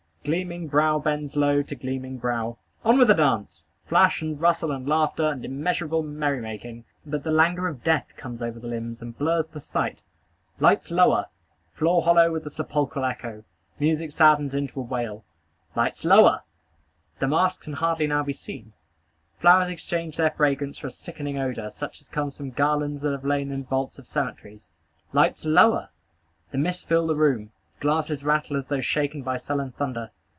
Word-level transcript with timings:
Gleaming 0.23 0.67
brow 0.67 0.99
bends 0.99 1.35
low 1.35 1.63
to 1.63 1.73
gleaming 1.75 2.19
brow. 2.19 2.59
On 2.85 2.99
with 2.99 3.07
the 3.07 3.15
dance! 3.15 3.63
Flash, 3.87 4.21
and 4.21 4.39
rustle, 4.39 4.69
and 4.71 4.87
laughter, 4.87 5.25
and 5.27 5.43
immeasurable 5.43 6.03
merry 6.03 6.39
making! 6.39 6.85
But 7.07 7.23
the 7.23 7.31
languor 7.31 7.67
of 7.67 7.83
death 7.83 8.09
comes 8.17 8.39
over 8.39 8.59
the 8.59 8.67
limbs, 8.67 9.01
and 9.01 9.17
blurs 9.17 9.47
the 9.47 9.59
sight. 9.59 10.03
Lights 10.59 10.91
lower! 10.91 11.25
Floor 11.73 12.03
hollow 12.03 12.31
with 12.31 12.47
sepulchral 12.51 13.03
echo. 13.03 13.43
Music 13.79 14.11
saddens 14.11 14.53
into 14.53 14.79
a 14.79 14.83
wail. 14.83 15.25
Lights 15.75 16.05
lower! 16.05 16.43
The 17.17 17.27
maskers 17.27 17.63
can 17.63 17.73
hardly 17.73 18.05
now 18.05 18.21
be 18.21 18.31
seen. 18.33 18.73
Flowers 19.39 19.71
exchange 19.71 20.17
their 20.17 20.29
fragrance 20.29 20.77
for 20.77 20.85
a 20.85 20.91
sickening 20.91 21.39
odor, 21.39 21.71
such 21.71 21.99
as 21.99 22.07
comes 22.07 22.37
from 22.37 22.51
garlands 22.51 23.01
that 23.01 23.11
have 23.11 23.25
lain 23.25 23.51
in 23.51 23.63
vaults 23.63 23.97
of 23.97 24.07
cemeteries. 24.07 24.69
Lights 25.13 25.45
lower! 25.45 25.89
Mists 26.53 26.83
fill 26.83 27.07
the 27.07 27.15
room. 27.15 27.53
Glasses 27.79 28.23
rattle 28.23 28.57
as 28.57 28.67
though 28.67 28.79
shaken 28.79 29.23
by 29.23 29.37
sullen 29.37 29.71
thunder. 29.71 30.11